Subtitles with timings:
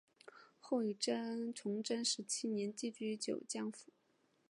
[0.57, 0.97] 后于
[1.53, 3.91] 崇祯十七年寄居九江府。